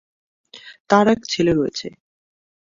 তাদের 0.89 1.13
এক 1.13 1.21
ছেলে 1.31 1.51
রয়েছে। 1.53 1.87